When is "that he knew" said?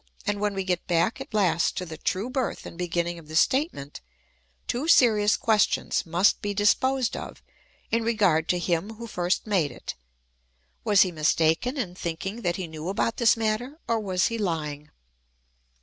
12.41-12.89